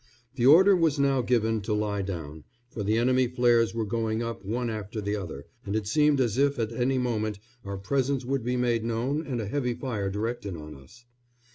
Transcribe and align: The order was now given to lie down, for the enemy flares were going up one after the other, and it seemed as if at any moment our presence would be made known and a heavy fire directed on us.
The 0.33 0.47
order 0.47 0.75
was 0.75 0.97
now 0.97 1.21
given 1.21 1.61
to 1.61 1.75
lie 1.75 2.01
down, 2.01 2.43
for 2.71 2.81
the 2.81 2.97
enemy 2.97 3.27
flares 3.27 3.75
were 3.75 3.85
going 3.85 4.23
up 4.23 4.43
one 4.43 4.67
after 4.67 4.99
the 4.99 5.15
other, 5.15 5.45
and 5.63 5.75
it 5.75 5.85
seemed 5.85 6.19
as 6.19 6.39
if 6.39 6.57
at 6.57 6.71
any 6.71 6.97
moment 6.97 7.37
our 7.63 7.77
presence 7.77 8.25
would 8.25 8.43
be 8.43 8.57
made 8.57 8.83
known 8.83 9.23
and 9.27 9.39
a 9.39 9.45
heavy 9.47 9.75
fire 9.75 10.09
directed 10.09 10.57
on 10.57 10.73
us. 10.73 11.05